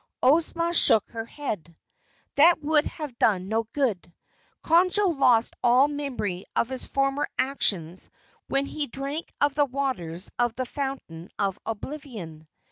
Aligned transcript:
Ozma 0.23 0.73
shook 0.73 1.11
her 1.11 1.25
head. 1.25 1.75
"That 2.33 2.59
would 2.63 2.85
have 2.85 3.19
done 3.19 3.49
no 3.49 3.65
good. 3.71 4.11
Conjo 4.63 5.15
lost 5.15 5.53
all 5.63 5.87
memory 5.87 6.43
of 6.55 6.69
his 6.69 6.87
former 6.87 7.29
actions 7.37 8.09
when 8.47 8.65
he 8.65 8.87
drank 8.87 9.31
of 9.39 9.53
the 9.53 9.65
waters 9.65 10.31
of 10.39 10.55
the 10.55 10.65
Fountain 10.65 11.29
of 11.37 11.59
Oblivion." 11.67 12.47